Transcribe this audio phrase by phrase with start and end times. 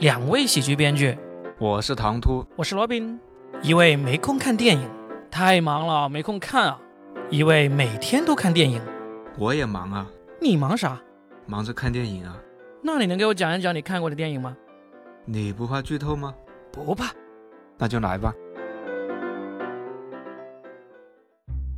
[0.00, 1.18] 两位喜剧编剧，
[1.58, 3.18] 我是唐突，我是罗宾。
[3.62, 4.88] 一位没空看电影，
[5.28, 6.78] 太忙了，没空看啊；
[7.30, 8.80] 一位每天都看电影，
[9.36, 10.06] 我也忙啊。
[10.40, 11.00] 你忙啥？
[11.46, 12.38] 忙着看电影啊。
[12.80, 14.56] 那你能给我讲一讲你看过的电影吗？
[15.24, 16.32] 你不怕剧透吗？
[16.70, 17.12] 不怕。
[17.76, 18.32] 那就来吧。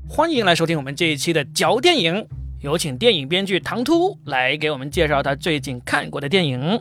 [0.07, 2.29] 欢迎来收听我们这一期的嚼电影，
[2.61, 6.79] 有请电影编剧唐突来给我们介绍他最近看过的电影。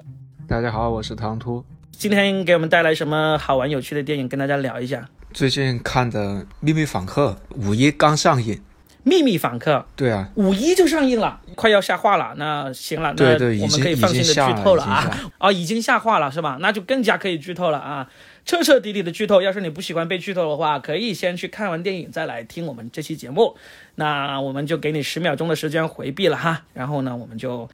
[0.49, 1.63] 大家好，我是唐突。
[1.91, 5.07] 今天给我们带来什么好玩有趣的电影，跟大家聊一下。
[5.31, 6.19] 最近看的
[6.59, 8.59] 《秘密访客》，五一刚上映。
[9.03, 12.33] 秘密访客，对啊，五一就上映了，快要下画了。
[12.37, 15.15] 那行了，那我们可以放心的剧透了啊。
[15.37, 16.57] 哦，已经下画了是吧？
[16.59, 18.09] 那就更加可以剧透了啊，
[18.43, 19.43] 彻彻底底的剧透。
[19.43, 23.55] 要是你不喜欢被剧透的话，可以先去看完电影再来听我们这期节目。
[23.95, 27.69] 那我们就给你十秒钟的时间回避了哈，然后呢，我们就。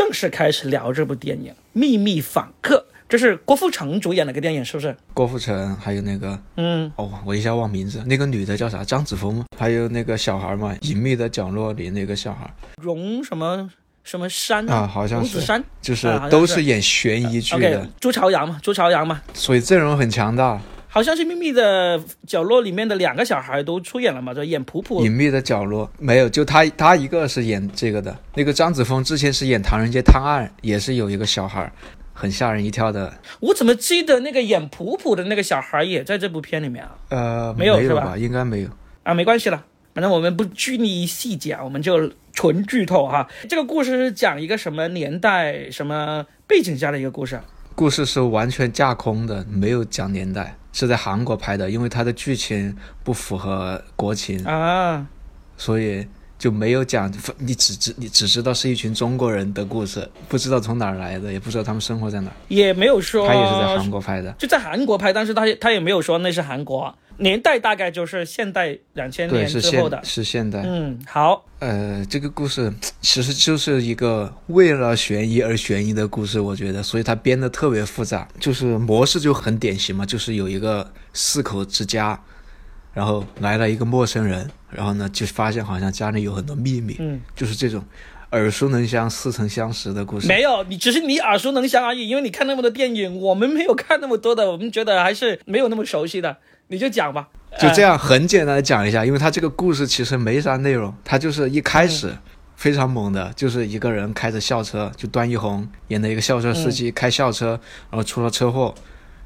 [0.00, 4.96] 正式开始聊这部电影《秘密访客》，这是郭富城主演的个电影，是不是？
[5.12, 8.82] 郭富城还有那个，嗯，哦，我一下忘名字，那个女的叫啥？
[8.82, 13.70] 张子枫还有那个小孩嘛，《隐秘的角落》里那个小孩，荣什么
[14.02, 14.86] 什么山啊？
[14.86, 17.86] 好像是山，就是都是演悬疑剧的。
[18.00, 20.58] 朱朝阳嘛，朱朝阳嘛，所以阵容很强大。
[20.92, 25.04] 好像是秘密的角落里面的两个小孩都出演了嘛，就演普普。
[25.04, 28.16] 隐秘的角落没有，就他他一个是演这个的。
[28.34, 31.72] 那个张子枫之前是演《唐人街探案》，也是有一个小孩，
[32.12, 33.14] 很吓人一跳的。
[33.38, 36.98] 我怎么记得那个演普普的那个小孩也在这部片里面啊？
[37.10, 38.16] 呃，没有是吧？
[38.18, 38.68] 应该没有
[39.04, 43.28] 啊，没关系了，反正我们不拘泥细节啊，我们就纯剧透哈。
[43.48, 47.40] 这个故事是讲一个什么年代、什么背景下的一个故事？
[47.76, 50.56] 故事是完全架空的，没有讲年代。
[50.72, 55.06] 是在韩国拍的，因为它的剧情不符合国情啊，
[55.56, 56.06] 所以
[56.38, 57.12] 就没有讲。
[57.38, 62.30] 你只知你只知道是一群中国人的故事，不知道从哪儿来的，也不知道他们生活在哪。
[62.48, 66.94] 也没有说他也是在韩国拍的，就在韩国拍，但是他他也没有说那是韩国。
[67.20, 70.62] 年代大概就是现代两千年之后的，是现代。
[70.64, 71.44] 嗯，好。
[71.58, 72.72] 呃，这个故事
[73.02, 78.26] 其实就是一个为了悬疑而悬疑的故事，我觉得，所以它编的特别复杂。
[78.40, 82.18] 就是模式就很典型嘛，就是有一个四口之家，
[82.94, 86.96] 然后来了一个陌生人，然后呢就发现好像家里有很多秘密。
[86.98, 87.84] 嗯，就是这种
[88.30, 90.26] 耳熟能详、似曾相识的故事。
[90.26, 96.38] 没有，你只是你耳熟能详而已，因为你看那么多电影，我们没有看那么多的，我们觉得还是没有那么熟悉的。
[96.72, 102.16] 你就讲吧，就这样很简单的讲一下，因为他这个故事其实没啥内容，他就是一开始
[102.54, 107.58] 非常猛的，就是一个人开着校车，就段奕宏演的一个校车司机开校车，
[107.90, 108.72] 然后出了车祸，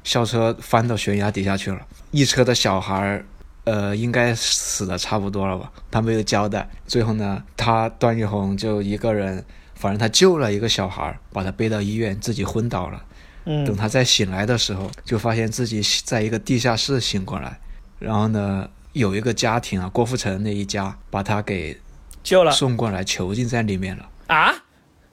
[0.03, 1.79] 校车翻到悬崖底下去了，
[2.09, 3.23] 一车的小孩，
[3.65, 9.45] 呃，应该死的差不多了吧，他没有交代，最后呢，他段奕宏就一个人，
[9.75, 13.04] 反正他救了一个小孩，把他背到医院，自己昏倒了。
[13.45, 17.59] 等他再醒来的时候，就发现自己在一个地下室醒过来，
[17.99, 21.79] 然后呢，有一个家庭啊，郭富城那一家把他给
[22.23, 24.53] 救了，送过来囚禁在里面了啊！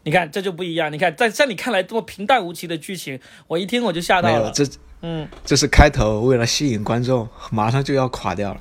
[0.04, 4.38] 你看这就不一样，你看在在你看来这么平淡无奇的剧情，我一听我就吓到了。
[4.38, 4.66] 没有，这
[5.02, 8.58] 嗯，这是开头，为了吸引观众，马上就要垮掉了。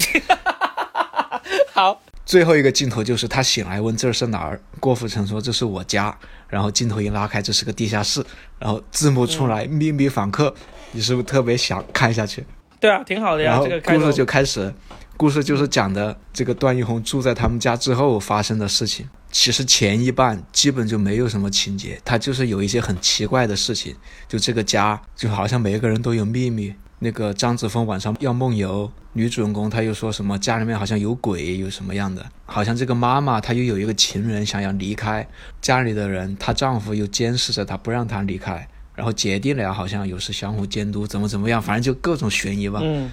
[1.73, 2.01] 好。
[2.23, 6.17] 最后一个镜头就是他醒来问这是哪儿，郭富城说这是我家，
[6.51, 8.23] 然后镜头一拉开，这是个地下室，
[8.59, 10.53] 然后字幕出来秘密访客，
[10.91, 12.45] 你是不是特别想看下去？
[12.79, 13.51] 对啊，挺好的呀。
[13.51, 14.71] 然后故事就开始，
[15.15, 19.07] 故事就是讲的这个段奕宏住在他们家之后发生的事情。
[19.31, 23.95] 其实前一半基本就没有什么情节，他就是有一些很奇怪的事情，
[24.27, 26.73] 就这个家就好像每个人都有秘密。
[27.03, 32.23] 那个张子枫晚上要梦游，女主人公她又说什么家里面好像有鬼，有什么样的？
[32.45, 35.27] 好像这个妈妈她又有一个情人想要离开
[35.59, 42.79] 家里的人，她丈夫又监视着她不让她离开，然后姐弟俩好像有时相互监督，怎么怎么样，反正就各种悬疑吧。
[42.83, 43.09] 嗯。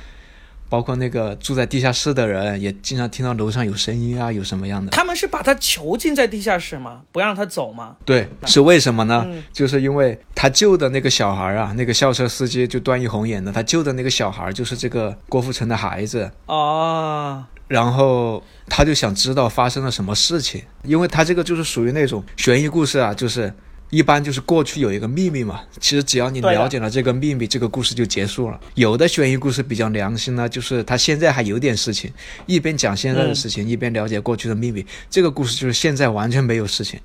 [0.68, 4.90] 包括那个住在地下室的人，也经常听到楼上有声音啊，有什么样的？
[4.90, 7.02] 他们是把他囚禁在地下室吗？
[7.10, 7.96] 不让他走吗？
[8.04, 9.26] 对，是为什么呢？
[9.52, 17.44] 就是因为他救的那个小孩啊，那个校车司机就段奕宏演的，他救的那个小孩就是这个郭富城的孩子哦。
[17.66, 23.52] 然后他就想知道发生了什么事情，因为他这个就是属于那种悬疑故事啊，就是。
[23.90, 28.60] 一般就是过去有一个秘密嘛，其实只要你了解了这个秘密，这个故事就结束了。
[28.74, 32.12] 有的悬疑故事比较良心呢，就是他现在还有点事情，
[32.44, 34.84] 一边讲现在的事情，一边了解过去的秘密。
[35.08, 37.00] 这个故事就是现在完全没有事情，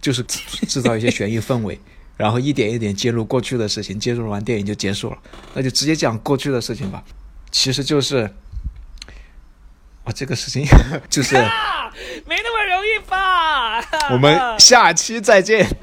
[0.00, 1.78] 就是制造一些悬疑氛围，
[2.18, 5.18] 然后一点一点揭露过去的事情，揭露完电影就结束了。
[5.54, 7.04] 那就直接讲过去的事情吧，
[7.52, 8.28] 其实就是，
[10.02, 10.66] 啊，这个事情
[11.08, 11.36] 就是。
[13.00, 13.80] 吧？
[14.10, 15.66] 我们下期再见。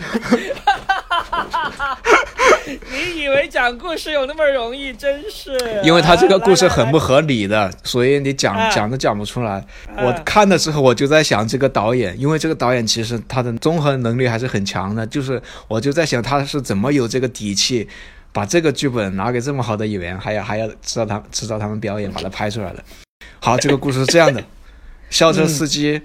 [2.91, 4.93] 你以为讲故事有那么容易？
[4.93, 9.63] 真是，因为他这个故事很不合理的，所以你讲讲都讲不出来。
[9.97, 17.87] 我看的时候我就在想这个导演，因为这个导演其实他的综合能力还是很强的，就是我就在想他是怎么有这个底气，
[18.31, 22.83] 把这个剧本拿给这么好的演员，还要还要知道他知道他们表演，把它拍出来的。
[23.39, 24.43] 好，这个故事是这样的：
[25.09, 26.01] 校车司机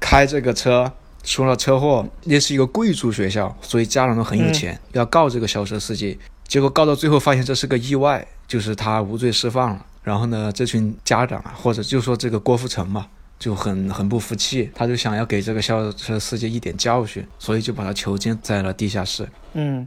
[0.00, 0.92] 开这个车。
[1.28, 6.16] 出了车祸，那是一个贵族学校，所以家长都很有钱，要告这个校车司机。
[6.46, 9.84] 结果告到最后发现这是个意外，就是他无罪释放了。
[10.04, 13.08] 然后呢，这群家长啊，或者就说这个郭富城嘛，
[13.40, 19.28] 就很很不服气，他就想要给这个校车司机一点教训，所以就把他囚禁在了地下室。
[19.54, 19.84] 嗯，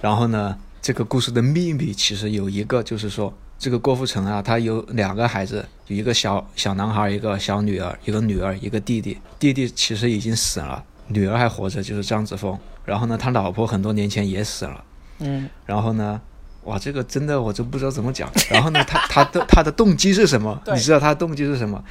[0.00, 3.34] 然后呢，这个故事的秘密其实有一个，就是说。
[3.60, 9.18] 这个郭富城啊，他有两个孩子，有一个小小男孩，一个小女儿，一个女儿，一个弟弟。
[9.38, 12.58] 弟弟其实已经死了，女儿还活着，就是张子枫。
[12.86, 14.82] 然后呢，他老婆很多年前也死了。
[15.18, 15.46] 嗯。
[15.66, 16.18] 然后呢，
[16.64, 18.30] 哇，这个真的我就不知道怎么讲。
[18.50, 20.58] 然后呢，他他的他的动机是什么？
[20.72, 21.84] 你知道他的动机是什么？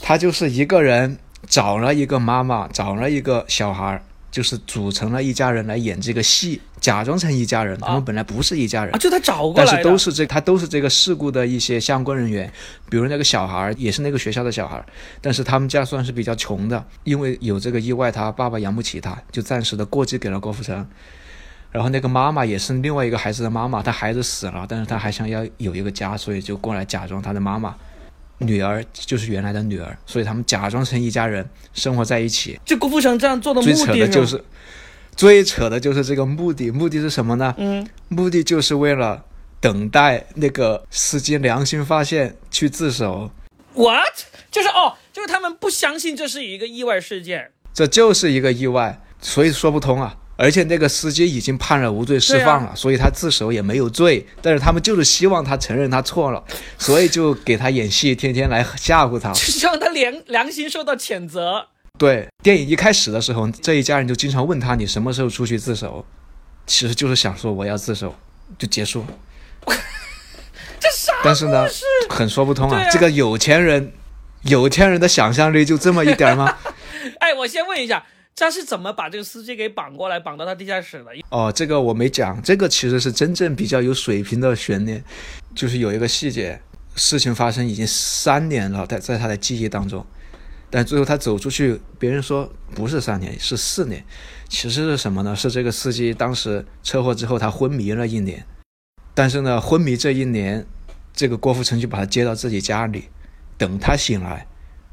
[0.00, 4.02] 他就是一个人找了一个妈妈，找了一个小孩。
[4.30, 7.76] 就是组成了一家人来演这个戏，假装成一家人。
[7.78, 12.50] 他们本来不是一家人，就他找过来但是都是这，他都是这个事故的一些相关人员。
[12.88, 14.84] 比如那个小孩也是那个学校的小孩，
[15.20, 20.86] 但是他们家算是比较穷的，因为有这个意外，他爸爸养不起他，就暂时的过继给了郭富城。
[21.72, 27.74] 然后那个妈妈也是另外一个孩子的妈妈，他孩子死了，但是他还想要有一个家，所以就过来假装他的妈妈。
[28.40, 32.58] 女儿就是原来的女儿，所以他们假装成一家人生活在一起。
[32.64, 34.44] 就郭富城这样做的目的，最扯的就是，
[35.14, 36.70] 最扯的就是这个目的。
[36.70, 37.54] 目的是什么呢？
[37.58, 39.24] 嗯，目的就是为了
[39.60, 43.30] 等待那个司机良心发现去自首。
[43.74, 44.24] What？
[44.50, 50.16] 就是哦，就是他们不相信这是一个意外事件，这就是一个意外，所以说不通啊。
[50.42, 54.26] 而且那个司机已经判了无罪释放了，所以他自首也没有罪。
[54.40, 56.42] 但是他们就是希望他承认他错了，
[56.78, 61.66] 所以就给他演戏，天天来吓唬他，希望他良良心受到谴责。
[61.98, 66.02] 对，电影一开始的时候，这一家人就经常问他：“你什么时候出去自首？”
[66.66, 68.14] 其实就是想说我要自首，
[68.58, 69.04] 就结束。
[70.80, 71.12] 这啥？
[71.22, 71.66] 但是呢，
[72.08, 72.88] 很说不通啊！
[72.90, 73.92] 这个有钱人，
[74.44, 76.56] 有钱人的想象力就这么一点吗？
[77.20, 78.02] 哎，我先问一下。
[78.36, 81.10] 他是怎么把这个司机给绑过来，绑到他地下室的？
[81.28, 85.04] 哦，这个我没讲，这个其实是真正比较有水平的悬念，
[85.54, 86.58] 就是有一个细节，
[86.96, 90.06] 事情发生已经三年了，在在他的记忆当中，
[90.70, 94.02] 但最后他走出去，别人说不是三年，是四年，
[94.48, 95.36] 其实是什么呢？
[95.36, 98.46] 是这个司机当时车祸之后他昏迷了一年，
[99.14, 100.66] 但是呢，昏迷这一年，
[101.12, 103.10] 这个郭富城就把他接到自己家里，
[103.58, 104.46] 等他醒来。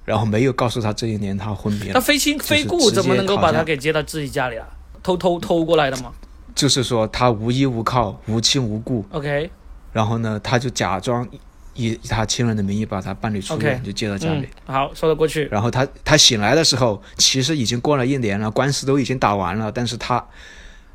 [0.07, 1.95] 然后没有告诉他这一年他昏迷了。
[1.95, 4.65] 他非亲非故，怎么能够把他给接到自己家里啊？
[5.03, 6.13] 偷偷偷过来的吗？
[6.55, 9.05] 就是说他无依无靠、无亲无故。
[9.11, 9.51] OK。
[9.91, 11.27] 然后呢，他就假装
[11.73, 14.47] 以以他亲人的名义把他伴侣出院，就接到家里。
[14.65, 15.45] 好，说得过去。
[15.47, 20.25] 然后他他醒来的时候，其实已经过了一年了，官司都已经打完了，但是他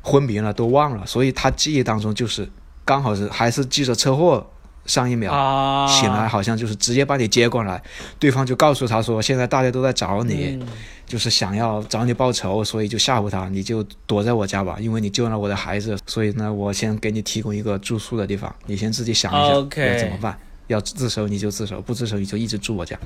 [0.01, 2.49] 昏迷了，都忘了，所以他记忆当中就是
[2.83, 4.49] 刚好是还是记着车祸。
[4.85, 7.81] 上一秒醒来，好像就是直接把你接过来，
[8.19, 10.59] 对方就告诉他说：“现在大家都在找你，
[11.05, 19.61] 就是想要找你报仇，所以就吓唬他，你就躲在我家吧，因为你救了我的孩子，所以呢，我先给你提供一个住宿的地方，你先自己想一想要
[19.97, 20.37] 怎么办，
[20.67, 22.99] 要自首你就自首，不自首你就一直住我家。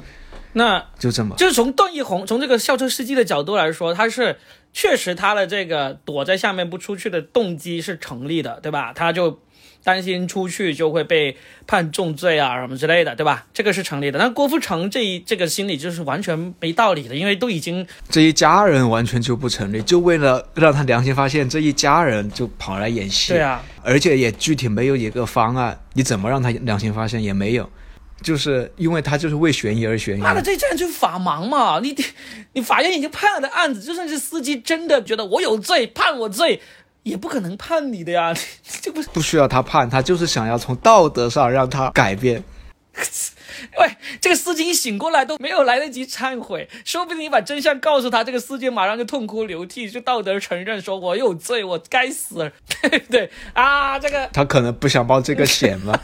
[0.53, 4.39] 那就这么，就是从段奕宏从这个校车司机的角度来说，他是
[4.73, 8.91] 确实他的这个躲在下面不出去的动机是成立的，对吧？
[8.93, 9.39] 他就。
[9.87, 11.33] 担心出去就会被
[11.65, 13.45] 判重罪啊什么之类的，对吧？
[13.53, 14.19] 这个是成立的。
[14.19, 23.31] 但郭富城这一这个心理就是完全没道理的，因为都已经这一家人完全就不成立，就为了让他良心发现，这一家人就跑来演戏。
[23.31, 27.69] 对啊，而且也具体没有一个方案，你怎么让他良心发现也没有，
[28.21, 30.19] 就是因为他就是为悬疑而悬疑。
[30.19, 31.79] 妈的，这这样就是法盲嘛！
[31.81, 31.95] 你
[32.51, 36.59] 你法院已经判了的案子，就算是司机真的觉得我有罪，判我罪。
[37.07, 38.33] 也不可能判你的呀，
[38.81, 42.43] 这不不需要他判，他就是想要从道德上让他改变。
[43.79, 53.97] 喂，这个司机一醒过来都没有来得及忏悔，说不定你把真相告诉他，这个司机马上就痛哭流涕，就道德承认，说我有罪，我该死， 对不对啊？
[53.99, 55.99] 这个他可能不想冒这个险嘛。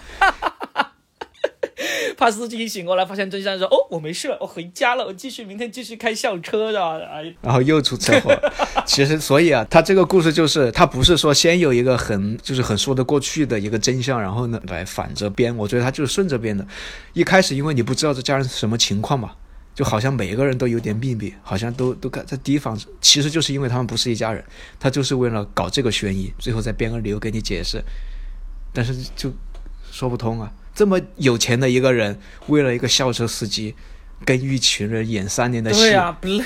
[2.17, 8.33] 怕司机醒过来发现真相，说：“哦，我没事，我回家了，我继续明天继续开校车的。”哎，然后又出车祸。
[8.85, 15.55] 其实，所以啊，他这个故事就是他不是说先有一个很就是很说得过去的一个真相，然后呢来反着编。
[15.55, 16.65] 我觉得他就是顺着编的。
[17.13, 19.31] 一开始因为你不知道这家人是什么情况嘛，
[19.73, 22.79] 就好像每一个人都有点秘密，好像都都在提防。
[23.01, 24.43] 其实就是因为他们不是一家人，
[24.79, 27.83] 他就是为了搞这个悬疑，最后再编个理由给你解释。
[28.73, 29.31] 但是就
[29.91, 30.51] 说不通啊！
[30.75, 33.75] 这么有钱的一个人，为了一个校车司机，
[34.25, 35.95] 跟一群人演三年的戏，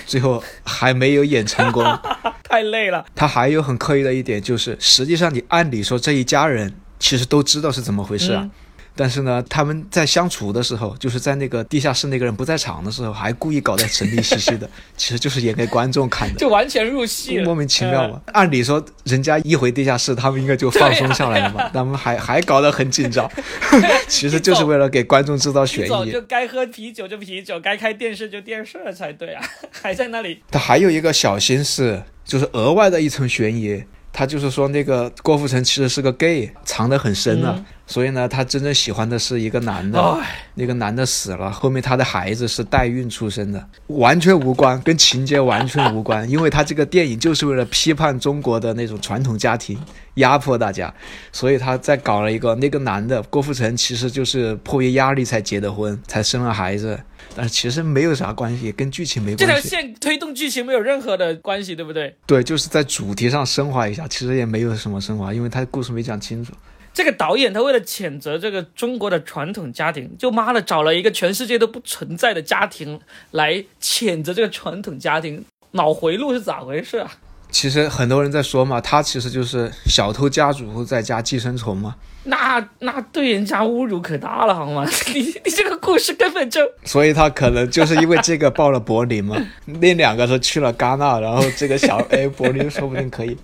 [0.05, 1.84] 最后还没有演成功，
[2.43, 3.05] 太累了。
[3.15, 8.50] 他还有很刻意的一点，就是实际上你按理说这一家人其实都知道是怎么回事啊。
[8.97, 18.19] 但是呢，他们在相处的时候，就是在那个地下室那个人不在场的时候，还故意搞得神秘兮兮的， 其实就是演给观众看的，就完全入戏，莫名其妙嘛。
[18.33, 23.29] 按理说，人家一回地下室，他们应该就放松下来了嘛，他们还还搞得很紧张，
[24.09, 26.11] 其实就是为了给观众制造悬疑。
[26.11, 30.41] 就该喝啤酒就啤酒，该开电视就电视才对啊，还在那里。
[30.49, 33.83] 他还有一个小心思，就是额外的一层悬疑。
[34.13, 37.63] 他就是说，那个郭富城其实是个 gay，藏得很深啊。
[37.88, 40.20] 所以呢，他真正喜欢的是一个男的。
[40.56, 46.27] 那个男的死了，后面他的孩子是代孕出生的，完全无关，跟情节完全无关。
[46.29, 49.77] 因为他这个电影就是为了批判中国的那种传统家庭，
[50.15, 50.94] 压迫大家，
[51.32, 57.00] 所以他在搞了一个那个男的郭富城，其实就是迫于压力才结的婚，才生了孩子。
[57.36, 59.46] 但是其实没有啥关系，跟剧情没关系。
[59.46, 62.15] 这条线推动剧情没有任何的关系，对不对？
[62.25, 66.51] 对，就是在主题上升华一下，其实也没有什么升华，因为他的故事没讲清楚。
[66.97, 72.99] 这个导演他为了谴责这个中国的传统家庭，就妈的找了一个全世界都不存在的家庭
[73.29, 77.11] 来谴责这个传统家庭，脑回路是咋回事啊？
[77.51, 81.93] 其实很多人在说嘛，他其实就是小偷家族再加寄生虫嘛。
[82.23, 84.83] 那那对人家侮辱可大了好吗？
[85.13, 86.67] 你你这个故事根本就……
[86.83, 89.37] 所以他可能就是因为这个报了柏林嘛。
[89.79, 93.37] 那两个是去了戛纳，然后这个小哎柏林说不定可以。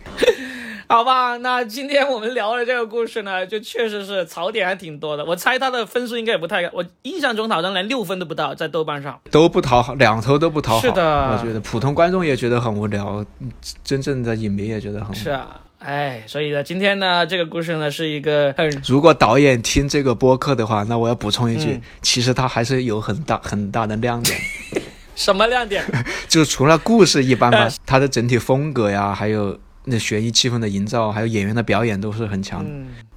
[0.94, 5.26] 好吧，那今天我们聊的这个故事呢，就确实是槽点还挺多的。
[5.26, 10.82] 我猜他的分数应该也不太高，我印象中好像连六分都不到，在豆瓣上都不讨好，两头都不讨好。
[10.82, 13.26] 是的，我觉得普通观众也觉得很无聊，
[13.84, 15.16] 真正的影迷也觉得很。
[15.16, 18.70] 是啊，哎，所以呢，今天呢，这个故事呢是一个很……
[18.86, 24.40] 如果导演听这个播客的话，那我要补充一句，其实他还是有很大很大的亮点。
[25.18, 25.84] 什么亮点？
[26.30, 29.58] 就除了故事一般吧， 他的整体风格呀，还有。
[29.86, 32.66] 那悬疑气氛的营造，还有演员的表演都是很强。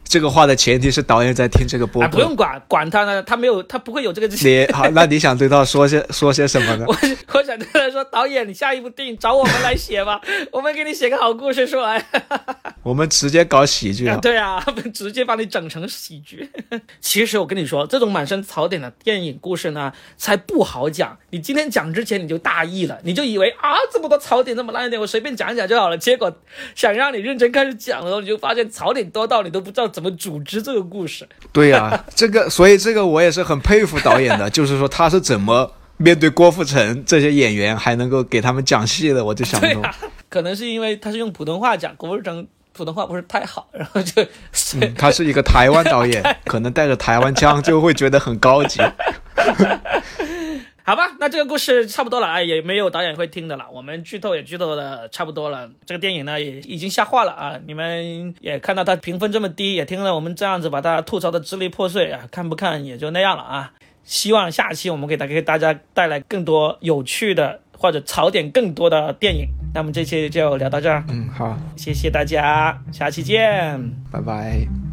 [0.08, 4.28] 这个话的前提是导演在听这个播客，不用管管他呢，他没有，他不会有这个。
[4.28, 6.84] 你 好，那你想对他说些说些什么呢？
[6.86, 6.96] 我
[7.34, 10.20] 我想对他说，导演，你下一部电影找我们来写吧，
[10.52, 12.04] 我们给你写个好故事出来。
[12.84, 14.16] 我们直接搞喜剧啊！
[14.22, 16.48] 对啊，直接把你整成喜剧。
[17.00, 21.18] 其实我跟你说，这种满身槽点的电影故事呢，才不好讲。
[21.36, 25.98] 你今天讲之前你就大意了，你就以为啊，这么多槽点，这么烂一点，我随便讲讲就好了。
[25.98, 26.34] 结果
[26.74, 29.86] 想让你认真开始讲的时候，你就发现槽点多到你都不知道。
[29.86, 31.28] 怎么组织这个故事？
[31.52, 39.84] 对呀，这个，所以这个我也是很佩服导演的，就是说他是怎么面对郭富城这些演员，还能够给他们讲戏的，我就想不通。
[40.30, 44.24] 可能是因为他是用普通话讲，郭富城普通话不是太好，然后就
[44.96, 48.80] 他是一个台湾导演， 可能带着台湾腔就会觉得很高级。
[50.86, 53.66] 好吧，那这个故事差不多了啊，也没有导演会听的了。
[53.72, 63.72] 我们剧透也剧透的差不多了，这个电影呢也已经下画了啊，你们也看到它评分这么低，也听了我们这样子把它吐槽的支离破碎啊，看不看也就那样了啊。
[64.04, 69.48] 希望下期我们给大给大家带来更多有趣的或者槽点更多的电影。
[69.74, 74.85] 那么这期就聊到这儿，嗯，好，谢谢大家，下期见，拜拜。